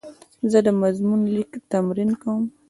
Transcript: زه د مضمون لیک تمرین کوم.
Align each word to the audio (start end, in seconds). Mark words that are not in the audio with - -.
زه 0.51 0.59
د 0.65 0.67
مضمون 0.81 1.21
لیک 1.35 1.51
تمرین 1.71 2.11
کوم. 2.21 2.43